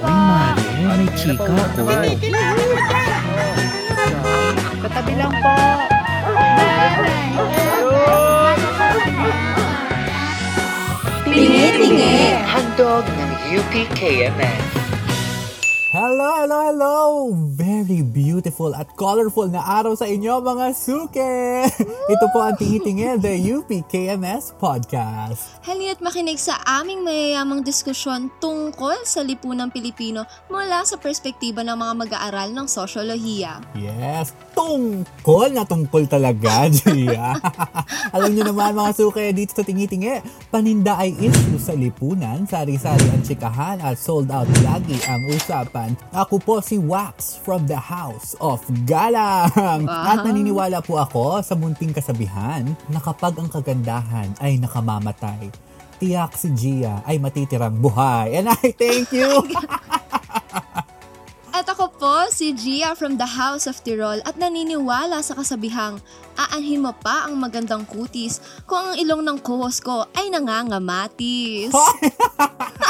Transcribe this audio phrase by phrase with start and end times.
[0.00, 0.64] Uy, Mare,
[0.96, 1.52] may chika ko.
[4.82, 5.52] Katabi lang po.
[11.28, 12.36] Tingi-tingi.
[12.44, 14.64] Handog ng UPKMS.
[15.92, 17.51] Hello, hello, hello!
[17.82, 21.66] Very beautiful at colorful na araw sa inyo mga suke!
[22.14, 25.58] Ito po ang Tingi-Tingi, the UP KMS Podcast.
[25.66, 31.94] Halina't makinig sa aming mayayamang diskusyon tungkol sa lipunang Pilipino mula sa perspektiba ng mga
[32.06, 33.58] mag-aaral ng sosyolohiya.
[33.74, 37.34] Yes, tungkol na tungkol talaga, Gia.
[38.14, 40.22] Alam niyo naman mga suke, dito sa Tingi-Tingi,
[40.54, 45.98] paninda ay issue sa lipunan, sari-sari ang tsikahan at sold out lagi ang usapan.
[46.14, 49.86] Ako po si Wax from the House of Galang.
[49.88, 55.52] At naniniwala po ako sa munting kasabihan na kapag ang kagandahan ay nakamamatay,
[56.02, 58.34] tiyak si Gia ay matitirang buhay.
[58.42, 59.30] And I thank you!
[61.52, 66.00] At ako po, si Gia from the House of Tirol at naniniwala sa kasabihang
[66.34, 71.70] aanhin mo pa ang magandang kutis kung ang ilong ng co-host ko ay nangangamatis.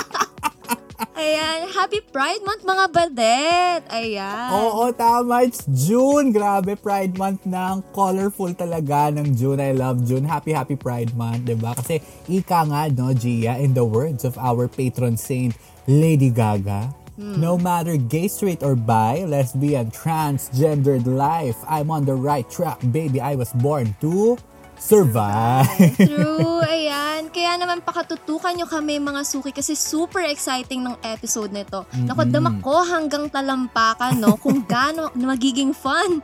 [1.13, 3.83] Ayan, happy Pride Month mga badet!
[3.93, 4.49] Ayan.
[4.57, 5.45] Oo, tama.
[5.45, 6.33] It's June.
[6.33, 9.61] Grabe, Pride Month ng colorful talaga ng June.
[9.61, 10.25] I love June.
[10.25, 11.77] Happy, happy Pride Month, ba?
[11.77, 12.01] Kasi
[12.33, 15.53] ika nga, no, Gia, in the words of our patron saint,
[15.85, 22.49] Lady Gaga, No matter gay, straight, or bi, lesbian, transgendered life, I'm on the right
[22.49, 23.21] track, baby.
[23.21, 24.41] I was born to
[24.83, 25.95] survive.
[26.11, 27.31] True, ayan.
[27.31, 31.87] Kaya naman pakatutukan nyo kami mga suki kasi super exciting ng episode nito.
[31.95, 34.35] Naku, damak ko hanggang talampakan, no?
[34.43, 36.19] Kung gaano magiging fun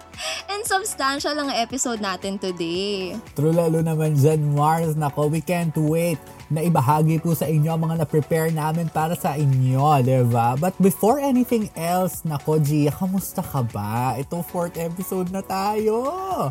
[0.51, 3.15] and substantial ang episode natin today.
[3.39, 4.99] True lalo naman dyan, Mars.
[4.99, 9.37] Nako, we can't wait na ibahagi po sa inyo ang mga na-prepare namin para sa
[9.37, 10.57] inyo, di ba?
[10.57, 14.17] But before anything else, nako, Gia, kamusta ka ba?
[14.17, 16.01] Ito, fourth episode na tayo.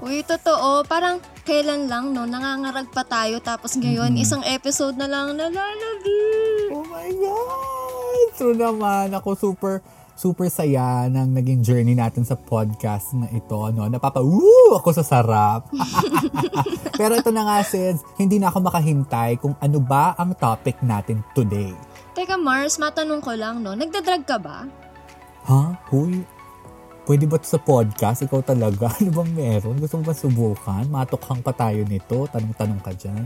[0.05, 0.85] Uy, totoo.
[0.85, 2.29] Parang kailan lang, no?
[2.29, 6.22] Nangangarag pa tayo tapos ngayon, isang episode na lang nalalagi.
[6.69, 8.27] Oh my God!
[8.38, 9.17] True naman.
[9.17, 9.81] Ako super
[10.17, 13.53] super saya ng naging journey natin sa podcast na ito.
[13.69, 13.85] No?
[13.85, 14.73] Napapa, woo!
[14.81, 15.69] Ako sa sarap.
[17.00, 21.22] Pero ito na nga, sis, hindi na ako makahintay kung ano ba ang topic natin
[21.38, 21.69] today.
[22.17, 23.78] Teka, Mars, matanong ko lang, no?
[23.78, 24.66] Nagdadrag ka ba?
[25.45, 25.78] Ha?
[25.94, 26.25] Huy?
[27.05, 28.25] Pwede ba sa podcast?
[28.25, 28.89] Ikaw talaga?
[28.97, 29.78] Ano bang meron?
[29.78, 30.89] Gusto mo ba subukan?
[30.89, 32.25] Matukhang pa tayo nito?
[32.34, 33.22] Tanong-tanong ka dyan.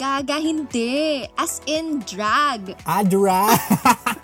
[0.00, 1.28] Gaga, hindi.
[1.36, 2.80] As in drag.
[2.88, 3.52] Adra!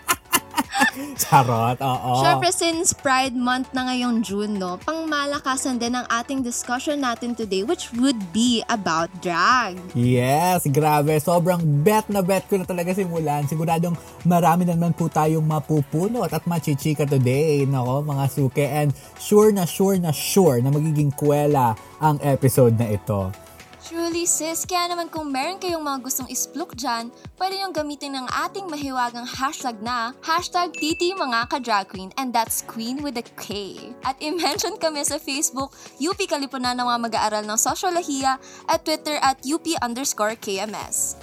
[1.22, 2.12] Charot, oo.
[2.24, 7.62] Siyempre, since Pride Month na ngayong June, no, pangmalakasan din ang ating discussion natin today,
[7.62, 9.76] which would be about drag.
[9.92, 11.16] Yes, grabe.
[11.20, 13.44] Sobrang bet na bet ko na talaga simulan.
[13.46, 18.64] Siguradong marami na naman po tayong mapupunot at machichika today, nako mga suke.
[18.64, 18.90] And
[19.20, 23.45] sure na sure na sure na magiging kwela ang episode na ito.
[23.86, 27.06] Truly sis, kaya naman kung meron kayong mga gustong ispluk dyan,
[27.38, 32.66] pwede niyong gamitin ng ating mahiwagang hashtag na hashtag titi mga ka-drag queen and that's
[32.66, 33.78] queen with a K.
[34.02, 35.70] At i-mention kami sa Facebook,
[36.02, 41.14] UP Kalipunan ng mga mag-aaral ng Sosyolohiya at Twitter at UP underscore KMS.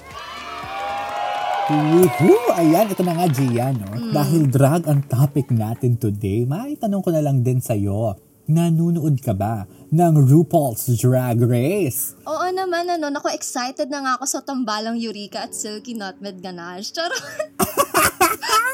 [1.68, 2.48] Woohoo!
[2.56, 3.92] Ayan, ito na nga, Gia, no?
[4.16, 8.16] Dahil drag ang topic natin today, may tanong ko na lang din sa'yo.
[8.44, 12.12] Nanunood ka ba ng RuPaul's Drag Race?
[12.28, 16.92] Oo naman, ano, naku, excited na nga ako sa tambalang Eureka at Silky Nutmeg Ganache.
[16.92, 17.24] Charot!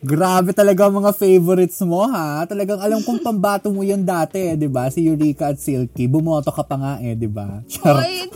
[0.00, 2.42] Grabe talaga ang mga favorites mo, ha?
[2.48, 4.88] Talagang alam kong pambato mo yan dati, di ba?
[4.88, 6.08] Si Eureka at Silky.
[6.08, 7.60] Bumoto ka pa nga eh, di ba?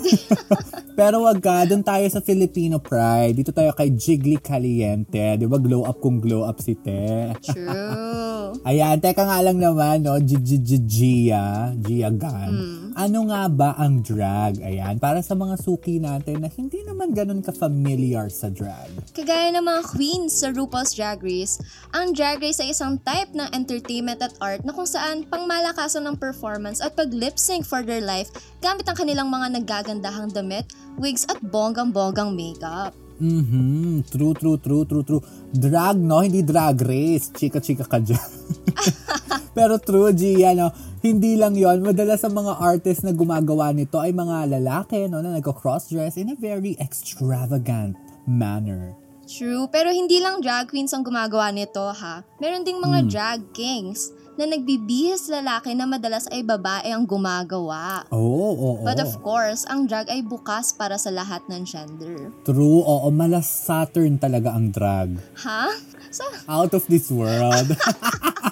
[0.98, 3.34] Pero wag ka, doon tayo sa Filipino Pride.
[3.34, 5.40] Dito tayo kay Jiggly Caliente.
[5.40, 5.58] Di ba?
[5.58, 7.34] Glow up kung glow up si Te.
[7.42, 8.54] true.
[8.68, 10.20] Ayan, teka nga lang naman, no?
[10.20, 12.52] Gia, Gia Gan.
[12.94, 14.62] Ano nga ba ang drag?
[14.62, 18.86] Ayan, para sa mga suki natin na hindi naman ganun ka-familiar sa drag.
[19.10, 21.58] Kagaya ng mga queens sa RuPaul's Drag Race,
[21.90, 26.22] ang Drag Race ay isang type ng entertainment at art na kung saan pangmalakasan ng
[26.22, 28.30] performance at pag-lip sync for their life
[28.62, 32.94] gamit ang kanilang mga naggagandahang damit, wigs at bonggang-bonggang makeup.
[33.14, 35.22] Mhm, true, true, true, true, true.
[35.54, 36.18] Drag, no?
[36.18, 37.30] Hindi drag race.
[37.30, 38.18] Chika-chika ka dyan.
[39.56, 40.74] Pero true, Gia, no?
[40.98, 45.22] Hindi lang yon Madalas sa mga artists na gumagawa nito ay mga lalaki, no?
[45.22, 47.94] Na nagko-cross-dress in a very extravagant
[48.26, 48.98] manner.
[49.24, 52.20] True, pero hindi lang drag queens ang gumagawa nito ha.
[52.44, 58.02] Meron ding mga drag kings na nagbibihis lalaki na madalas ay babae ang gumagawa.
[58.10, 62.34] Oo, oo, But of course, ang drag ay bukas para sa lahat ng gender.
[62.42, 65.14] True, oo, malas Saturn talaga ang drag.
[65.46, 65.70] Ha?
[66.10, 67.74] Sa Out of this world.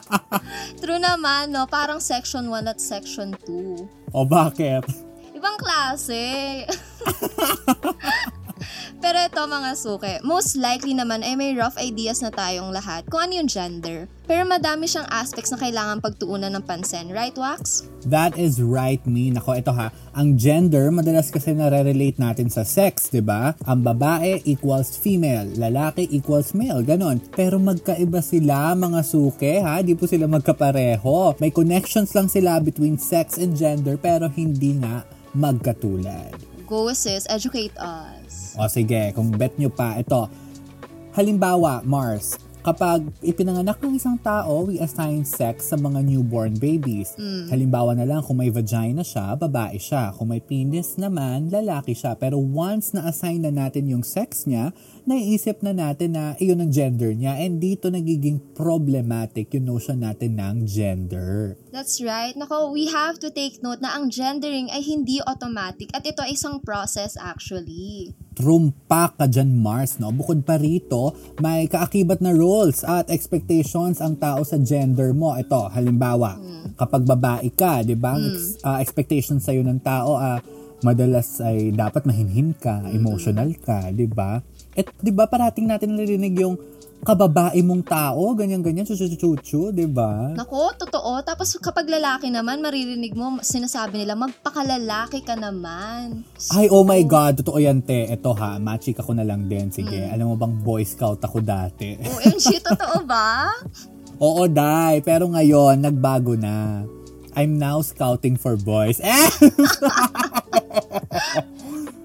[0.82, 1.67] true naman, no?
[1.67, 4.14] Parang section 1 at section 2.
[4.14, 4.82] o bakit?
[5.34, 6.23] Ibang klase.
[9.02, 13.19] Pero ito mga suke, most likely naman ay may rough ideas na tayong lahat kung
[13.19, 14.06] ano yung gender.
[14.31, 17.82] Pero madami siyang aspects na kailangan pagtuunan ng pansin, right Wax?
[18.06, 19.34] That is right, me.
[19.34, 19.90] Nako, ito ha.
[20.14, 23.58] Ang gender, madalas kasi nare-relate natin sa sex, di ba?
[23.66, 27.19] Ang babae equals female, lalaki equals male, ganon.
[27.34, 29.82] Pero magkaiba sila, mga suke, ha?
[29.82, 31.43] Di po sila magkapareho.
[31.43, 35.02] May connections lang sila between sex and gender, pero hindi nga
[35.34, 36.38] magkatulad.
[36.70, 38.21] Go sis, educate us.
[38.56, 40.28] O sige, kung bet nyo pa, ito.
[41.12, 47.12] Halimbawa, Mars, kapag ipinanganak ng isang tao, we assign sex sa mga newborn babies.
[47.50, 50.14] Halimbawa na lang, kung may vagina siya, babae siya.
[50.14, 52.16] Kung may penis naman, lalaki siya.
[52.16, 54.70] Pero once na-assign na natin yung sex niya,
[55.04, 57.38] naiisip na natin na iyon ang gender niya.
[57.38, 61.58] And dito nagiging problematic yung notion natin ng gender.
[61.75, 62.37] That's right.
[62.38, 66.34] Nako, we have to take note na ang gendering ay hindi automatic at ito ay
[66.38, 68.14] isang process actually.
[68.32, 70.08] trumpa ka dyan, Mars, no?
[70.10, 71.12] Bukod pa rito,
[71.44, 75.37] may kaakibat na roles at expectations ang tao sa gender mo.
[75.37, 76.40] Ito, halimbawa,
[76.81, 78.16] kapag babae ka, di ba?
[78.16, 80.40] Ang ex- ah, expectations sa'yo ng tao, ah,
[80.82, 84.43] madalas ay dapat mahinhin ka, emotional ka, di ba?
[84.72, 86.56] At di ba parating natin narinig yung
[87.02, 90.30] kababae mong tao, ganyan-ganyan, chuchu-chuchu, di ba?
[90.38, 91.19] Nako, totoo.
[91.26, 96.22] Tapos kapag lalaki naman, maririnig mo, sinasabi nila, magpakalalaki ka naman.
[96.54, 98.06] Ay, oh my God, totoo yan, te.
[98.06, 99.74] Ito ha, machika ko na lang din.
[99.74, 100.14] Sige, Mm.
[100.14, 101.98] alam mo bang Boy Scout ako dati?
[101.98, 103.50] OMG, totoo ba?
[104.22, 105.02] Oo, dai.
[105.02, 106.86] Pero ngayon, nagbago na.
[107.34, 109.02] I'm now scouting for boys.
[109.08, 109.26] Eh!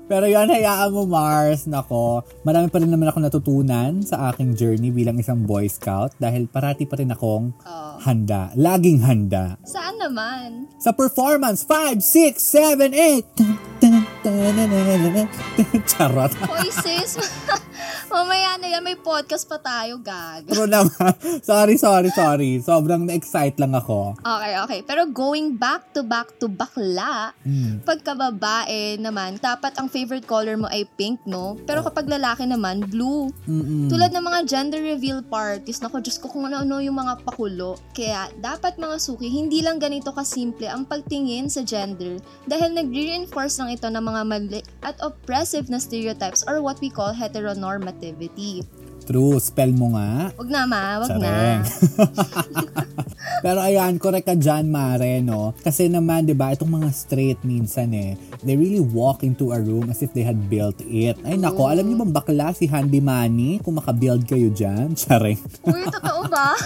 [0.07, 1.67] Pero yan, hayaan mo, Mars.
[1.67, 6.47] Nako, marami pa rin naman ako natutunan sa aking journey bilang isang Boy Scout dahil
[6.47, 7.99] parati pa rin akong Oh.
[7.99, 8.55] handa.
[8.55, 9.59] Laging handa.
[9.67, 10.71] Saan naman?
[10.79, 14.16] Sa performance, 5, 6, 7, 8.
[15.89, 16.31] Charot.
[16.51, 17.15] Hoy sis,
[18.11, 20.43] mamaya na yan, may podcast pa tayo, gag.
[20.43, 22.59] Pero naman, sorry, sorry, sorry.
[22.59, 24.19] Sobrang na-excite lang ako.
[24.19, 24.79] Okay, okay.
[24.83, 27.79] Pero going back to back to bakla, Hmm.
[27.81, 31.55] pagkababae naman, dapat ang favorite color mo ay pink, no?
[31.63, 33.31] Pero kapag lalaki naman, blue.
[33.47, 33.87] Mm-mm.
[33.87, 37.79] Tulad ng mga gender reveal parties, nako, Diyos ko kung ano-ano yung mga pakulo.
[37.95, 43.71] Kaya, dapat mga suki, hindi lang ganito kasimple ang pagtingin sa gender dahil nag-reinforce lang
[43.71, 48.65] ito ng mga mali at oppressive na stereotypes or what we call heteronormativity.
[49.07, 50.35] True, spell mo nga.
[50.35, 51.23] Wag na ma, wag Sareng.
[51.23, 51.63] na.
[53.45, 55.55] Pero ayan, correct ka dyan, Mare, no?
[55.63, 59.87] Kasi naman, di ba, itong mga straight minsan eh, they really walk into a room
[59.87, 61.15] as if they had built it.
[61.23, 63.63] Ay nako, alam niyo bang bakla si Handy Manny?
[63.63, 65.39] Kung makabuild kayo dyan, chareng.
[65.63, 66.57] Uy, totoo ba?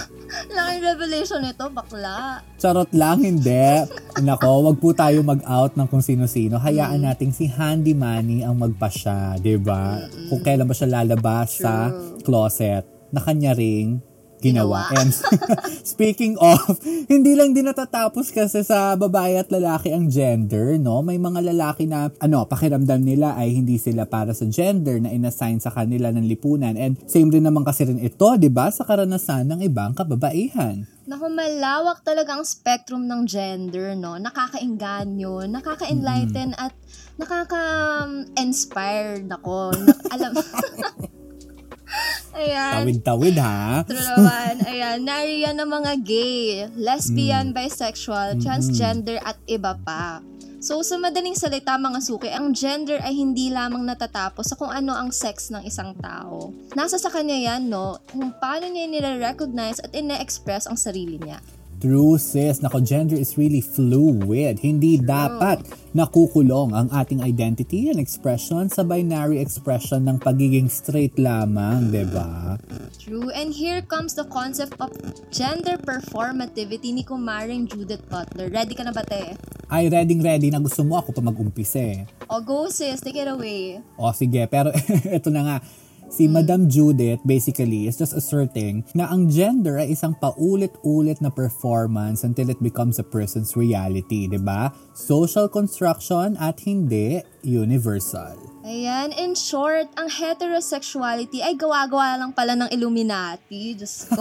[0.48, 2.40] Laking revelation nito, bakla.
[2.56, 3.84] Charot lang, hindi.
[4.18, 6.56] Nako, wag po tayo mag-out ng kung sino-sino.
[6.56, 10.00] Hayaan nating si Handy Manny ang magpasya, di ba?
[10.32, 11.92] Kung kailan ba siya lalabas sa
[12.32, 14.00] closet na kanya ring
[14.40, 14.88] ginawa.
[14.88, 14.96] Ginawa.
[14.98, 15.12] And
[15.94, 20.98] speaking of, hindi lang din natatapos kasi sa babae at lalaki ang gender, no?
[21.04, 25.62] May mga lalaki na, ano, pakiramdam nila ay hindi sila para sa gender na inassign
[25.62, 26.74] sa kanila ng lipunan.
[26.74, 28.66] And same din naman kasi rin ito, di ba?
[28.74, 30.90] Sa karanasan ng ibang kababaihan.
[31.06, 34.18] Naku, malawak talaga ang spectrum ng gender, no?
[34.18, 36.74] Nakaka-engganyo, nakaka-enlighten at
[37.14, 39.22] nakaka-inspire.
[39.22, 40.34] Nako, na- alam...
[42.38, 42.82] Ayan.
[42.82, 43.84] Tawid-tawid, ha?
[43.84, 44.54] True naman.
[44.70, 50.24] Ayan, nariyan ng mga gay, lesbian, bisexual, transgender, at iba pa.
[50.62, 54.94] So, sa madaling salita mga suki, ang gender ay hindi lamang natatapos sa kung ano
[54.94, 56.54] ang sex ng isang tao.
[56.78, 57.98] Nasa sa kanya yan, no?
[58.06, 61.42] Kung paano niya nire-recognize at ine-express ang sarili niya.
[61.82, 64.62] True sis, nako gender is really fluid.
[64.62, 65.66] Hindi dapat
[65.98, 72.54] nakukulong ang ating identity and expression sa binary expression ng pagiging straight lamang, ba?
[73.02, 73.34] True.
[73.34, 74.94] And here comes the concept of
[75.34, 78.46] gender performativity ni kumaring Judith Butler.
[78.46, 79.34] Ready ka na ba, te?
[79.66, 82.06] Ay, ready ready na gusto mo ako pa mag-umpisa eh.
[82.30, 83.82] O, go sis, take it away.
[83.98, 84.70] O sige, pero
[85.18, 85.56] ito na nga.
[86.12, 92.20] Si Madam Judith basically is just asserting na ang gender ay isang paulit-ulit na performance
[92.20, 94.68] until it becomes a person's reality, 'di ba?
[94.92, 98.36] Social construction at hindi universal.
[98.60, 103.72] Ayan, in short, ang heterosexuality ay gawa-gawa lang pala ng Illuminati.
[103.72, 104.20] Diyos ko.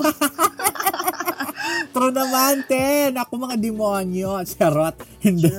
[1.94, 3.20] true naman, ten.
[3.20, 4.40] Ako mga demonyo.
[4.48, 4.96] Charot.
[5.20, 5.54] Hindi.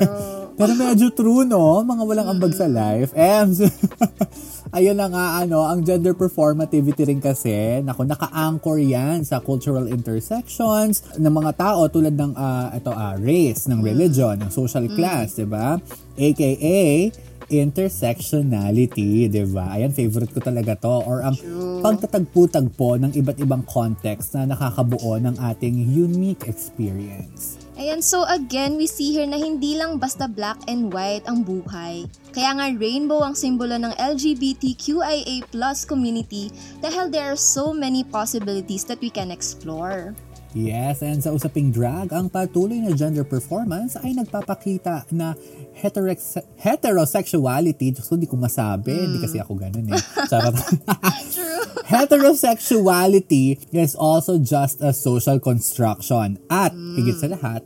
[0.57, 1.81] Pero medyo true, no?
[1.85, 3.13] Mga walang ambag sa life.
[3.17, 3.63] Ems.
[4.77, 11.05] Ayun na nga, ano, ang gender performativity rin kasi, naku, naka-anchor yan sa cultural intersections
[11.21, 15.45] ng mga tao tulad ng, ah, ito, ah, race, ng religion, ng social class, di
[15.45, 15.77] ba?
[16.17, 17.13] AKA,
[17.53, 19.77] intersectionality, di ba?
[19.77, 20.97] Ayan, favorite ko talaga to.
[21.05, 21.37] Or ang
[21.85, 27.62] pagtatagpo-tagpo ng iba't ibang context na nakakabuo ng ating unique experience.
[27.81, 32.05] Ayan, so again, we see here na hindi lang basta black and white ang buhay.
[32.37, 36.53] Kaya nga rainbow ang simbolo ng LGBTQIA plus community
[36.85, 40.13] dahil there are so many possibilities that we can explore.
[40.53, 45.33] Yes, and sa usaping drag, ang patuloy na gender performance ay nagpapakita na
[45.73, 50.01] heterex- heterosexuality, so hindi ko masabi, hindi kasi ako ganun eh.
[50.29, 50.53] Charot.
[51.87, 57.63] heterosexuality is also just a social construction at, higit sa lahat,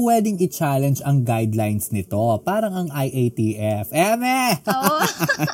[0.00, 2.16] pwedeng i-challenge ang guidelines nito.
[2.40, 3.92] Parang ang IATF.
[3.92, 4.62] Eme!
[4.64, 4.96] Oo.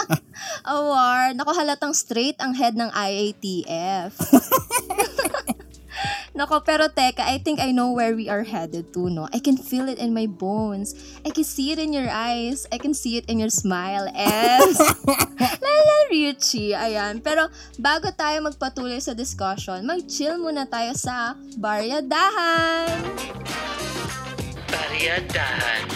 [0.77, 1.35] Award.
[1.35, 4.15] Naku, halatang straight ang head ng IATF.
[6.37, 9.25] Nako, pero teka, I think I know where we are headed to, no?
[9.33, 10.93] I can feel it in my bones.
[11.25, 12.69] I can see it in your eyes.
[12.69, 14.05] I can see it in your smile.
[14.13, 14.77] Es!
[15.65, 16.77] Lala Richie.
[16.77, 17.25] Ayan.
[17.25, 17.49] Pero
[17.81, 23.01] bago tayo magpatuloy sa discussion, mag-chill muna tayo sa Baryadahan.
[24.69, 25.89] Baryadahan.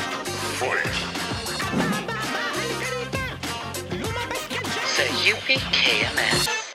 [4.89, 6.70] Sa UPKMS.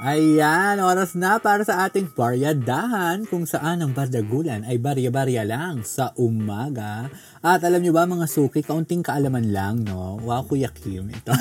[0.00, 6.16] Ayan, oras na para sa ating baryadahan kung saan ang bardagulan ay barya-barya lang sa
[6.16, 7.12] umaga.
[7.44, 10.16] At alam nyo ba mga suki, kaunting kaalaman lang, no?
[10.24, 11.36] Wow, Kuya Kim, ito.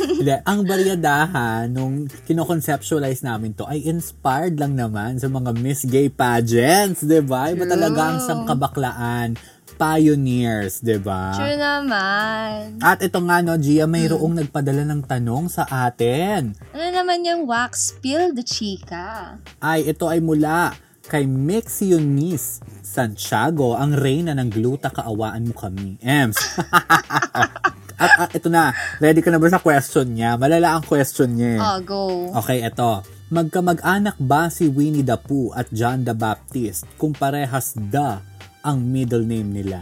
[0.52, 7.08] Ang baryadahan, nung kinoconceptualize namin to, ay inspired lang naman sa mga Miss Gay pageants,
[7.08, 7.48] di ba?
[7.48, 9.40] Iba talaga ang sangkabaklaan
[9.82, 11.34] pioneers, 'di ba?
[11.34, 12.78] True naman.
[12.78, 16.54] At ito nga no, Gia, mayroong nagpadala ng tanong sa atin.
[16.70, 19.34] Ano naman yung wax spill the chica?
[19.58, 20.78] Ay, ito ay mula
[21.10, 22.62] kay Mix Eunice
[22.92, 25.98] Santiago, ang reyna ng gluta kaawaan mo kami.
[25.98, 26.38] Ems.
[28.02, 28.70] at, at ito na,
[29.02, 30.38] ready ka na ba sa question niya?
[30.38, 31.58] Malala ang question niya.
[31.58, 32.00] Oh, go.
[32.44, 33.02] Okay, ito.
[33.32, 38.20] Magkamag-anak ba si Winnie the Pooh at John the Baptist kung parehas the
[38.62, 39.78] ang middle name nila?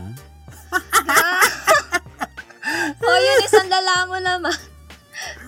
[3.01, 4.55] Oh, yun, isang lala mo naman.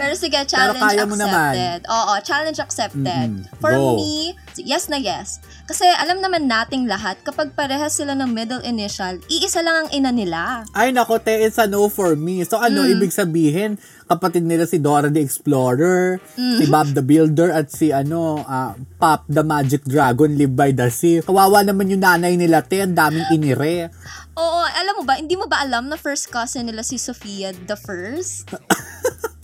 [0.02, 1.54] Pero sige, challenge kaya mo naman.
[1.54, 1.80] accepted.
[1.86, 3.28] Oo, challenge accepted.
[3.38, 3.60] Mm-mm.
[3.62, 3.94] For Go.
[3.94, 5.38] me, yes na yes.
[5.62, 10.10] Kasi alam naman nating lahat, kapag parehas sila ng middle initial, iisa lang ang ina
[10.10, 10.66] nila.
[10.74, 12.42] Ay, nako, te, it's a no for me.
[12.42, 12.98] So, ano, Mm.
[12.98, 16.58] ibig sabihin, kapatid nila si Dora the Explorer, Mm.
[16.58, 20.90] si Bob the Builder, at si, ano, ah, Pop the Magic Dragon, Live by the
[20.90, 21.22] Sea.
[21.22, 23.94] Kawawa naman yung nanay nila, te, ang daming inire.
[24.34, 27.78] Oo, alam mo ba, hindi mo ba alam na first cousin nila si Sofia the
[27.78, 28.50] first?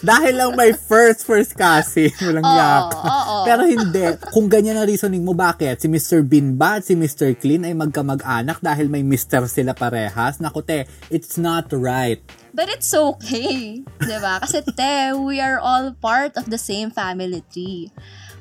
[0.00, 2.10] Dahil lang may first, first kasi.
[2.26, 2.90] Walang Oo, yak.
[2.94, 3.36] oo.
[3.46, 4.04] Pero hindi.
[4.32, 5.78] Kung ganyan ang reasoning mo, bakit?
[5.78, 6.24] Si Mr.
[6.24, 7.30] Bean ba at si Mr.
[7.38, 9.46] Clean ay magkamag-anak dahil may Mr.
[9.46, 10.42] sila parehas?
[10.42, 12.18] Naku, te, it's not right.
[12.54, 13.82] But it's okay.
[14.06, 14.38] 'di ba?
[14.38, 17.90] Kasi te, we are all part of the same family tree.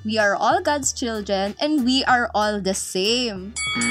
[0.05, 3.57] We are all God's children and we are all the same.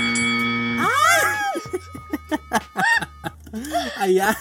[3.98, 4.38] Ayan.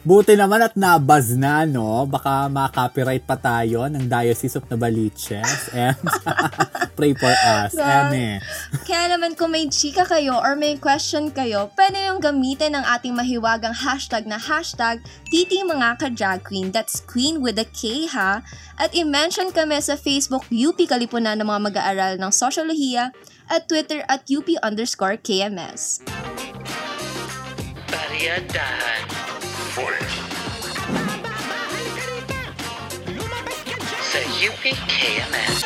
[0.00, 2.08] Buti naman at nabaz na, no?
[2.08, 5.68] Baka ma-copyright pa tayo ng Diocese of Novaliches.
[5.76, 6.00] And
[6.96, 7.76] pray for us.
[7.76, 8.40] Eme.
[8.88, 13.12] Kaya naman kung may chika kayo or may question kayo, pwede yung gamitin ang ating
[13.12, 16.72] mahiwagang hashtag na hashtag Titi Mga Ka Drag Queen.
[16.72, 18.40] That's Queen with a K ha.
[18.80, 23.12] At i-mention kami sa Facebook UP Kalipunan ng mga mag-aaral ng Sosyolohiya
[23.52, 26.00] at Twitter at UP underscore KMS.
[29.70, 30.26] Baryadahan.
[34.10, 35.58] Sa UPKMS.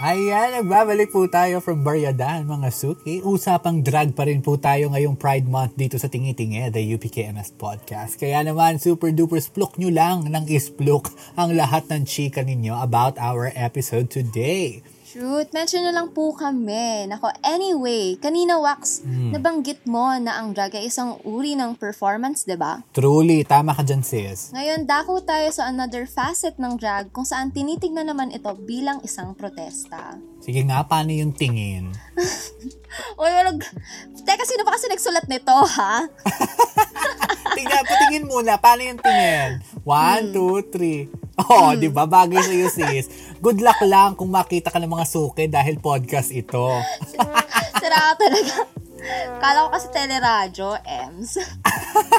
[0.00, 3.20] Ayan, nagbabalik po tayo from Baryadan, mga suki.
[3.20, 8.16] Usapang drag pa rin po tayo ngayong Pride Month dito sa Tingi-Tingi, the UPKMS podcast.
[8.16, 13.20] Kaya naman, super duper splok nyo lang ng isplok ang lahat ng chika ninyo about
[13.20, 14.80] our episode today.
[15.10, 17.10] Shoot, mention na lang po kami.
[17.10, 22.54] Nako, anyway, kanina Wax, nabanggit mo na ang drag ay isang uri ng performance, 'di
[22.54, 22.86] ba?
[22.94, 24.54] Truly, tama ka dyan sis.
[24.54, 29.34] Ngayon, dako tayo sa another facet ng drag kung saan tinitignan naman ito bilang isang
[29.34, 30.14] protesta.
[30.38, 31.90] Sige nga, paano yung tingin?
[33.18, 33.66] Uy, walag...
[34.22, 36.06] Teka, sino ba kasi nagsulat nito, ha?
[37.58, 39.58] Tingnan, patingin muna, paano yung tingin?
[39.82, 41.10] One, two, three.
[41.48, 42.04] Oh, di ba?
[42.04, 43.06] Bagay sa'yo, sis.
[43.40, 46.68] Good luck lang kung makita ka ng mga suke dahil podcast ito.
[47.80, 48.54] Sira ka talaga.
[49.40, 51.40] Kala ko kasi teleradyo, Ems.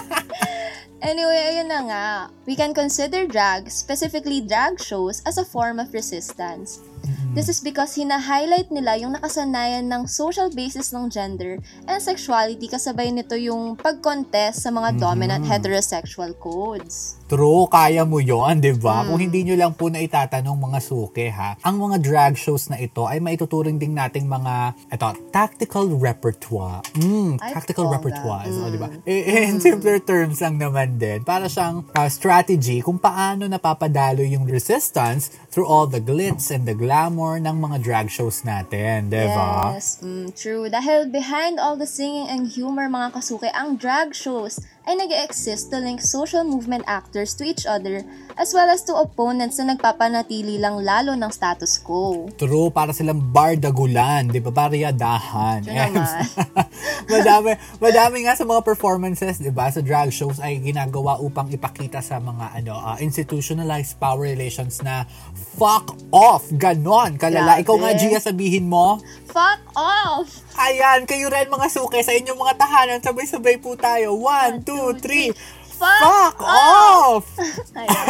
[1.09, 2.07] anyway, ayun na nga.
[2.49, 6.81] We can consider drag, specifically drag shows, as a form of resistance.
[7.31, 13.07] This is because hina-highlight nila yung nakasanayan ng social basis ng gender and sexuality kasabay
[13.07, 17.21] nito yung pag-contest sa mga dominant heterosexual codes.
[17.31, 19.07] True, kaya mo yon, di ba?
[19.07, 21.55] Kung hindi nyo lang po na itatanong mga suke, ha?
[21.63, 26.83] Ang mga drag shows na ito ay maituturing din nating mga, ito, tactical repertoire.
[26.99, 28.51] Mm, Ay, tactical repertoire.
[28.51, 28.91] So, di ba?
[29.07, 31.23] Eh, In simpler terms lang naman din.
[31.23, 36.75] Para siyang uh, strategy kung paano napapadalo yung resistance through all the glitz and the
[36.91, 39.79] glamour ng mga drag shows natin, di ba?
[39.79, 40.67] Yes, mm, true.
[40.67, 44.59] Dahil behind all the singing and humor mga kasuke, ang drag shows
[44.89, 48.01] ay nag exist to link social movement actors to each other
[48.33, 52.31] as well as to opponents na nagpapanatili lang lalo ng status quo.
[52.33, 54.49] True, para silang bardagulan, di ba?
[55.61, 56.25] Naman.
[57.13, 59.69] madami, madami nga sa mga performances, di ba?
[59.69, 65.05] Sa drag shows ay ginagawa upang ipakita sa mga ano uh, institutionalized power relations na
[65.57, 67.59] fuck off, ganon, kalala.
[67.59, 67.63] Grabe.
[67.67, 68.97] Ikaw nga, Gia, sabihin mo,
[69.31, 70.27] Fuck off!
[70.59, 74.19] ayan, kayo rin mga suke sa inyong mga tahanan, sabay-sabay po tayo.
[74.19, 75.31] One, two, three.
[75.81, 77.25] Fuck, Fuck off!
[77.79, 78.05] Ayan.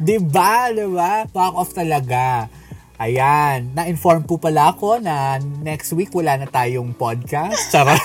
[0.08, 0.72] di ba?
[0.72, 1.28] Di ba?
[1.28, 2.48] Fuck off talaga.
[2.98, 7.68] Ayan, na-inform po pala ako na next week wala na tayong podcast.
[7.68, 8.00] Charot.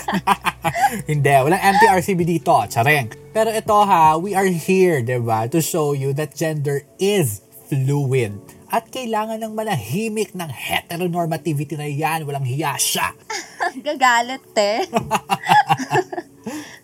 [1.10, 2.54] Hindi, walang MTRCB dito.
[2.68, 3.10] Chareng.
[3.34, 8.38] Pero ito ha, we are here, di ba, to show you that gender is fluid.
[8.74, 12.26] At kailangan ng manahimik ng heteronormativity na yan.
[12.26, 13.14] Walang hiya siya.
[13.86, 14.82] Gagalit, te.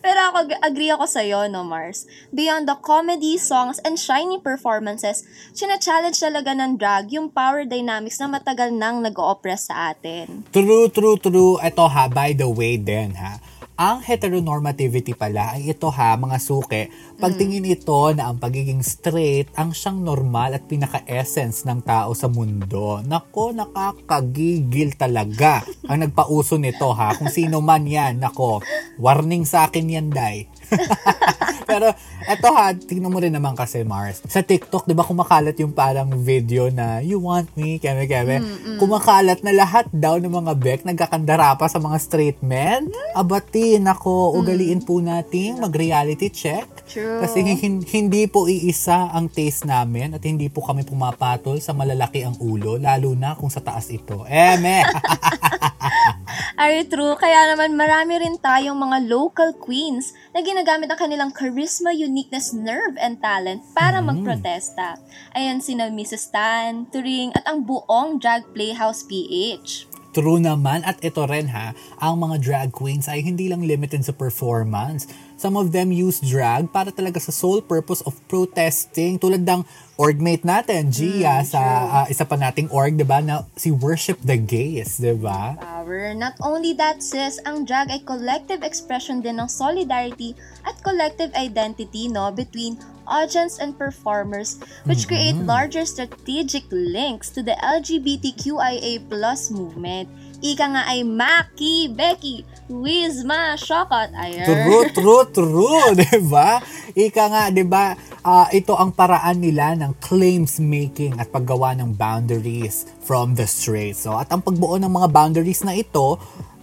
[0.06, 2.08] Pero ako, agree ako sa'yo, no, Mars.
[2.32, 8.32] Beyond the comedy, songs, and shiny performances, china-challenge talaga ng drag yung power dynamics na
[8.32, 10.48] matagal nang nag-o-oppress sa atin.
[10.56, 11.60] True, true, true.
[11.60, 13.44] Ito ha, by the way din ha.
[13.80, 16.92] Ang heteronormativity pala ay ito ha, mga suke.
[17.16, 23.00] Pagtingin ito na ang pagiging straight ang siyang normal at pinaka-essence ng tao sa mundo.
[23.00, 27.16] Nako, nakakagigil talaga ang nagpauso nito ha.
[27.16, 28.60] Kung sino man yan, nako,
[29.00, 30.52] warning sa akin yan, day.
[31.70, 31.94] Pero
[32.26, 34.26] eto ha, tingnan mo rin naman kasi Mars.
[34.26, 38.42] Sa TikTok, 'di ba kumakalat yung parang video na you want me, keme keme.
[38.78, 42.90] Kumakalat na lahat daw ng mga bek nagkakandara pa sa mga straight men.
[43.14, 46.66] Abatin ako, ugaliin po natin mag-reality check.
[46.90, 47.22] True.
[47.22, 52.26] Kasi hin- hindi po iisa ang taste namin at hindi po kami pumapatol sa malalaki
[52.26, 54.26] ang ulo, lalo na kung sa taas ito.
[54.26, 54.82] Eme!
[56.62, 57.16] Are true?
[57.16, 63.00] Kaya naman marami rin tayong mga local queens na ginagamit ang kanilang charisma, uniqueness, nerve,
[63.00, 65.00] and talent para magprotesta.
[65.36, 66.30] Ayan sina Mrs.
[66.32, 69.90] Tan, Turing, at ang buong Drag Playhouse PH.
[70.10, 74.10] True naman at ito rin ha, ang mga drag queens ay hindi lang limited sa
[74.10, 75.06] performance.
[75.40, 79.64] Some of them use drag para talaga sa sole purpose of protesting tulad ng
[79.96, 81.60] orgmate natin, Gia, sa
[82.04, 85.56] ah, isa pa nating org, 'di ba, na si Worship the Gays, 'di ba?
[85.56, 86.12] Power.
[86.12, 90.36] Not only that, sis, ang drag ay collective expression din ng solidarity
[90.68, 92.76] at collective identity no between
[93.08, 100.12] audience and performers which create larger strategic links to the LGBTQIA plus movement.
[100.40, 104.46] Ika nga ay Maki, Becky, Wizma, Shokot, ayer.
[104.46, 106.62] True, true, true, 'di ba?
[106.94, 107.98] Ika nga, 'di ba?
[108.24, 113.96] ah, ito ang paraan nila ng claims making at paggawa ng boundaries from the straight.
[113.96, 116.20] So, at ang pagbuo ng mga boundaries na ito,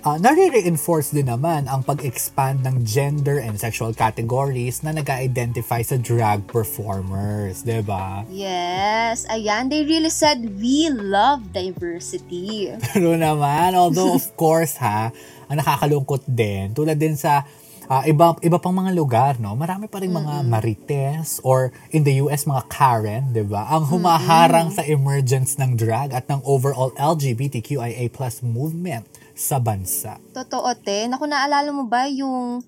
[0.07, 6.47] uh, nare-reinforce din naman ang pag-expand ng gender and sexual categories na nag-identify sa drag
[6.47, 8.23] performers, 'di ba?
[8.31, 12.71] Yes, ayan, they really said we love diversity.
[12.95, 15.11] Pero naman, although of course ha,
[15.51, 17.43] ang nakakalungkot din, tulad din sa
[17.91, 19.59] ah, iba iba pang mga lugar, no?
[19.59, 23.67] Marami pa rin mga marites or in the US mga Karen, 'di ba?
[23.75, 28.07] Ang humaharang sa emergence ng drag at ng overall LGBTQIA+
[28.47, 30.17] movement sa bansa.
[30.33, 31.05] Totoo, te.
[31.07, 32.65] Naku, naalala mo ba yung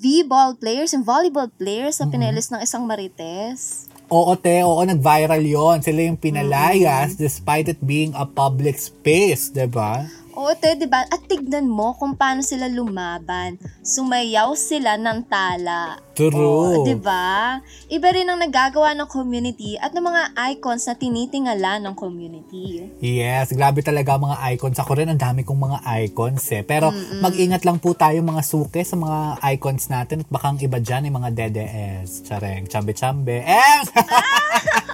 [0.00, 3.84] V-ball players, yung volleyball players na pinalis ng isang marites?
[4.08, 9.68] Oo, te, oo, nag-viral yon Sila yung pinalayas despite it being a public space, 'di
[9.68, 10.08] ba?
[10.40, 11.04] Oo, te, di ba?
[11.04, 13.60] At tignan mo kung paano sila lumaban.
[13.84, 16.00] Sumayaw sila ng tala.
[16.16, 16.80] True.
[16.80, 17.60] Oo, di ba?
[17.92, 22.88] Iba rin ang nagagawa ng community at ng mga icons na tinitingala ng community.
[23.04, 24.80] Yes, grabe talaga mga icons.
[24.80, 26.64] Ako rin, ang dami kong mga icons eh.
[26.64, 26.88] Pero
[27.20, 31.04] mag-ingat lang po tayo mga suke sa mga icons natin at baka ang iba dyan
[31.04, 32.24] ay mga DDS.
[32.24, 33.44] Tsareng, chambe-chambe.
[33.44, 33.80] Eh!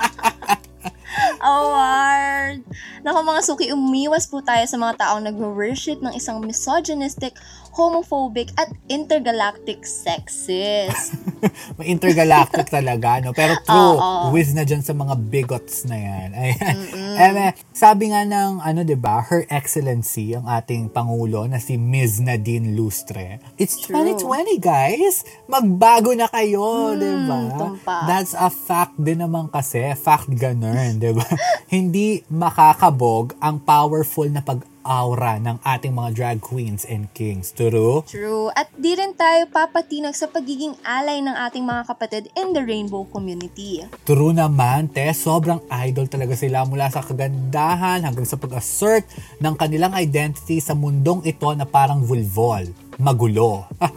[1.42, 2.64] Award!
[3.04, 7.36] Naku mga suki, umiwas po tayo sa mga taong nag-worship ng isang misogynistic,
[7.76, 11.12] homophobic, at intergalactic sexist.
[11.76, 13.36] May intergalactic talaga, no?
[13.36, 14.32] Pero true, Oo.
[14.32, 16.28] whiz na dyan sa mga bigots na yan.
[16.40, 16.76] Ayan.
[17.20, 17.46] Eme,
[17.76, 22.24] sabi nga ng, ano, ba Her Excellency, ang ating Pangulo, na si Ms.
[22.24, 23.38] Nadine Lustre.
[23.60, 24.00] It's True.
[24.00, 25.22] 2020, guys!
[25.44, 28.02] Magbago na kayo, 'di ba tumpak.
[28.06, 29.82] That's a fact din naman kasi.
[29.98, 31.25] Fact ganun, ba
[31.74, 37.50] Hindi makakabog ang powerful na pag-aura ng ating mga drag queens and kings.
[37.52, 38.02] True?
[38.06, 38.50] True.
[38.54, 43.04] At di rin tayo papatinag sa pagiging alay ng ating mga kapatid in the rainbow
[43.10, 43.82] community.
[44.06, 45.10] True naman, te.
[45.12, 49.06] Sobrang idol talaga sila mula sa kagandahan hanggang sa pag-assert
[49.42, 52.66] ng kanilang identity sa mundong ito na parang vulvol.
[52.96, 53.68] Magulo.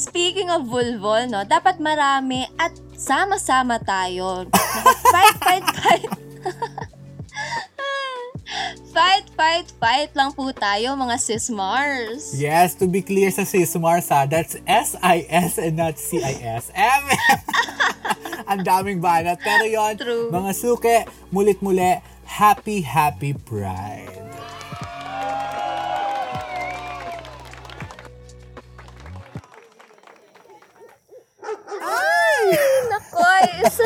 [0.00, 4.44] Speaking of vulvol, no, dapat marami at sama-sama tayo.
[5.08, 6.10] Fight, fight, fight.
[8.94, 12.36] fight, fight, fight lang po tayo, mga sis Mars.
[12.36, 16.68] yes, to be clear sa Sismar sa, that's S-I-S and not C-I-S.
[16.76, 17.02] M.
[18.50, 19.40] Ang daming banat.
[19.40, 20.28] Pero yon, True.
[20.28, 20.96] mga suke,
[21.32, 24.19] mulit-muli, happy, happy pride.
[33.40, 33.84] Nako,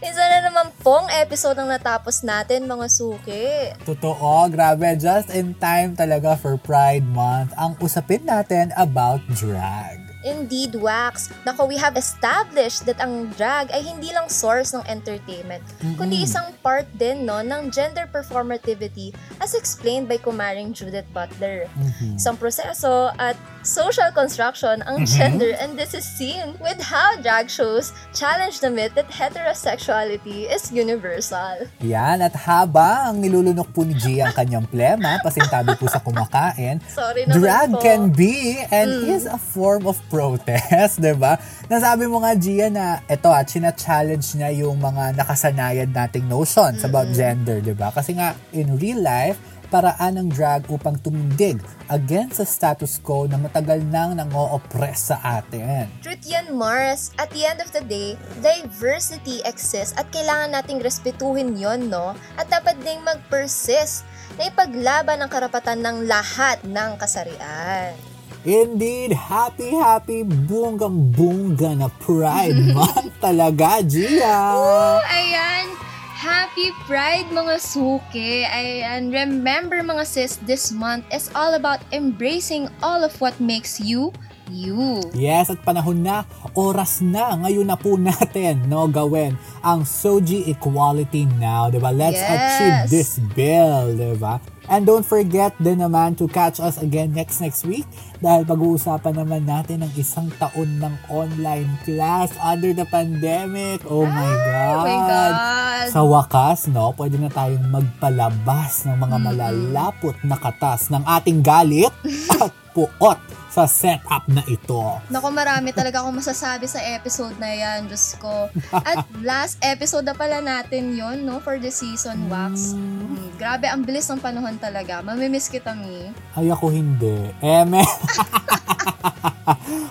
[0.04, 0.20] isa.
[0.30, 3.76] na naman pong episode ang natapos natin, mga suki.
[3.84, 4.96] Totoo, grabe.
[4.96, 10.10] Just in time talaga for Pride Month ang usapin natin about drag.
[10.20, 11.32] Indeed, Wax.
[11.48, 15.64] Nako, we have established that ang drag ay hindi lang source ng entertainment,
[15.96, 21.64] kundi isang part din no, ng gender performativity as explained by kumaring Judith Butler.
[21.72, 22.16] Mhm.
[22.16, 27.92] Isang proseso at social construction ang gender and this is seen with how drag shows
[28.12, 31.68] challenge the myth that heterosexuality is universal.
[31.80, 37.28] Yan, at habang nilulunok po ni Gia ang kanyang plema, pasintabi po sa kumakain, Sorry
[37.28, 37.80] naman drag po.
[37.80, 41.36] can be and is a form of protest, 'di ba?
[41.68, 47.12] Nasabi mo nga Gia na ito at china-challenge niya yung mga nakasanayan nating notions about
[47.12, 47.92] gender, 'di ba?
[47.92, 49.29] Kasi nga in real life,
[49.70, 55.86] paraan ng drag upang tumindig against sa status quo na matagal nang nang-o-oppress sa atin.
[56.02, 57.14] Truth yan, Mars.
[57.16, 62.18] At the end of the day, diversity exists at kailangan nating respetuhin yon, no?
[62.34, 64.02] At dapat ding mag-persist
[64.34, 67.94] na ipaglaban ang karapatan ng lahat ng kasarian.
[68.40, 74.56] Indeed, happy, happy, bunggang-bungga na Pride Month talaga, Gia!
[75.04, 75.89] Ayan!
[76.20, 78.44] Happy Pride mga suki!
[78.44, 84.12] Ayan, remember mga sis, this month is all about embracing all of what makes you,
[84.52, 85.00] you.
[85.16, 91.24] Yes, at panahon na, oras na, ngayon na po natin, no, gawin ang Soji Equality
[91.40, 91.88] Now, di ba?
[91.88, 92.28] Let's Yes.
[92.28, 94.44] achieve this bill, di ba?
[94.70, 97.82] And don't forget din naman to catch us again next next week
[98.22, 103.82] dahil pag-uusapan naman natin ang isang taon ng online class under the pandemic.
[103.90, 104.70] Oh my God!
[104.70, 105.84] Oh my God!
[105.90, 111.90] Sa wakas, no, pwede na tayong magpalabas ng mga malalapot na katas ng ating galit
[112.38, 113.18] at puot
[113.50, 114.78] sa setup na ito.
[115.10, 118.46] Naku, marami talaga akong masasabi sa episode na yan, Diyos ko.
[118.70, 122.78] At last episode na pala natin yon no, for the season, Wax.
[122.78, 125.02] Mm, grabe, ang bilis ng panahon talaga.
[125.02, 126.14] Mamimiss kita, Mi.
[126.38, 127.34] Ay ako hindi.
[127.42, 127.82] Eme.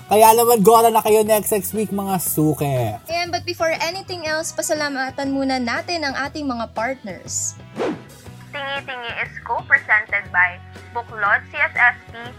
[0.10, 2.96] Kaya naman gora na kayo next next week mga suke.
[3.12, 7.60] Ayan, but before anything else, pasalamatan muna natin ang ating mga partners.
[8.50, 10.58] Tingi-Tingi is co-presented by
[10.90, 12.34] Buklod CSSP,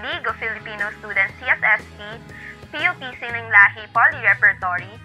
[0.00, 2.00] League of Filipino Students CSSP,
[2.72, 4.96] PUP Sining Lahi Poly Repertory,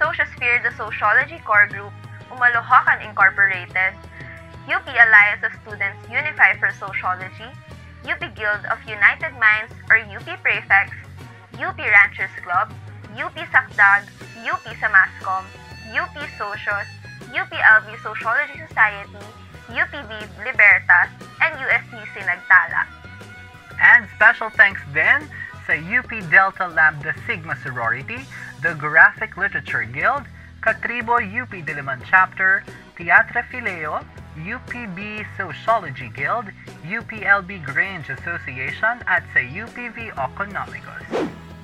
[0.00, 1.94] Sociosphere The Sociology Core Group,
[2.34, 3.94] Umalohakan Incorporated,
[4.66, 7.46] UP Alliance of Students Unify for Sociology,
[8.02, 10.98] UP Guild of United Minds or UP Prefects,
[11.54, 12.74] UP Ranchers Club,
[13.14, 14.10] UP Sakdag,
[14.42, 15.44] UP Samascom,
[15.94, 16.88] UP Socios,
[17.30, 19.26] UP LV Sociology Society,
[19.70, 23.03] UP Viv Libertas, and USC Sinagtala.
[23.80, 25.28] And special thanks then
[25.66, 28.20] sa UP Delta Lambda Sigma Sorority,
[28.62, 30.28] the Graphic Literature Guild,
[30.60, 32.64] Katribo UP Diliman Chapter,
[32.96, 34.04] Teatro Fileo,
[34.36, 36.46] UPB Sociology Guild,
[36.84, 41.04] UPLB Grange Association at sa UPV Economicus.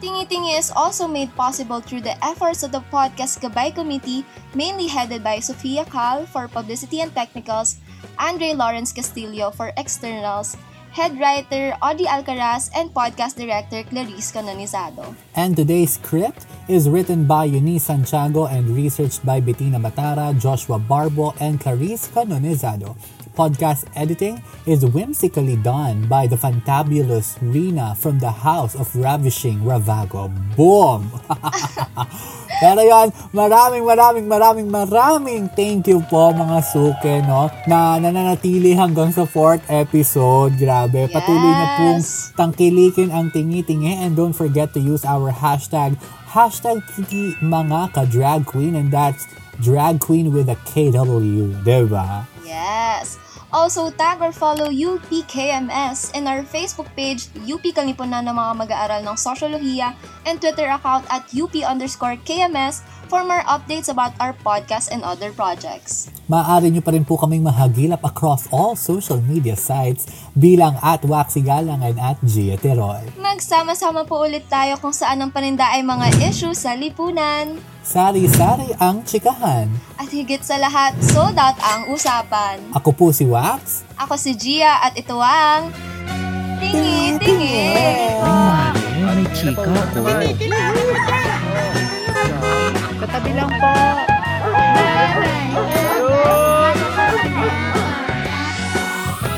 [0.01, 4.25] Tingi-Tingi is also made possible through the efforts of the Podcast Gabay Committee,
[4.57, 7.77] mainly headed by Sofia Cal for Publicity and Technicals,
[8.17, 10.57] Andre Lawrence Castillo for Externals,
[10.91, 15.15] Head Writer Audie Alcaraz, and Podcast Director Clarice Canonizado.
[15.37, 21.33] And today's script is written by Eunice Santiago and researched by Bettina Matara, Joshua Barbo,
[21.39, 22.97] and Clarice Canonizado.
[23.33, 30.29] Podcast editing is whimsically done by the fantabulous Rina from the House of Ravishing Ravago.
[30.55, 31.11] Boom!
[32.61, 37.49] Pero yon, maraming maraming maraming maraming thank you po mga suke, no?
[37.65, 40.53] Na nananatili hanggang sa fourth episode.
[40.61, 41.09] Grabe.
[41.09, 42.37] Patuloy na pong Yes.
[42.37, 45.97] tangkilikin ang tingi-tingi and don't forget to use our hashtag
[46.31, 49.25] hashtag Kiki mga ka-drag queen and that's
[49.61, 52.30] drag queen with a KW, diba?
[52.51, 53.15] Yes!
[53.55, 59.15] Also, tag or follow UPKMS in our Facebook page, UP Kalipunan ng mga mag-aaral ng
[59.19, 59.95] Sosyolohiya,
[60.27, 65.35] and Twitter account at UP underscore KMS for more updates about our podcast and other
[65.35, 66.07] projects.
[66.31, 70.07] Maaari nyo pa rin po kaming mahagilap across all social media sites
[70.39, 73.03] bilang at Waxy Galang and at Gia Teroy.
[73.19, 77.59] Magsama-sama po ulit tayo kung saan ang paninda ay mga issues sa lipunan.
[77.83, 79.67] Sari-sari ang chikahan.
[79.99, 82.63] At higit sa lahat, sold out ang usapan.
[82.79, 83.83] Ako po si Wax.
[83.99, 85.75] Ako si Gia at ito ang...
[86.61, 87.73] Tingi-tingi!
[89.01, 89.73] May chika ko.
[93.01, 93.73] Katabi lang po.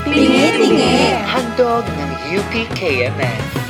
[0.02, 1.14] Tingi-tingi!
[1.22, 3.61] Handog ng UPKMS.